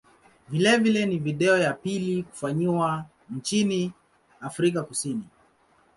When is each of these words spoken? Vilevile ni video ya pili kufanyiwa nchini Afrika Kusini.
Vilevile 0.49 1.05
ni 1.05 1.19
video 1.19 1.57
ya 1.57 1.73
pili 1.73 2.23
kufanyiwa 2.23 3.05
nchini 3.29 3.93
Afrika 4.41 4.83
Kusini. 4.83 5.23